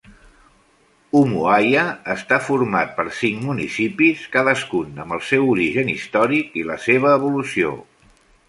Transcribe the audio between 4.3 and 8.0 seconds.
cadascun amb el seu origen històric i la seva evolució.